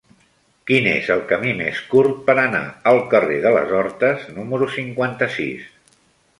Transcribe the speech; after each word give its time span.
Quin 0.69 0.87
és 0.93 1.09
el 1.15 1.21
camí 1.31 1.51
més 1.59 1.81
curt 1.91 2.23
per 2.31 2.35
anar 2.45 2.63
al 2.93 3.03
carrer 3.13 3.39
de 3.45 3.55
les 3.59 3.77
Hortes 3.83 4.27
número 4.41 4.73
cinquanta-sis? 4.81 5.73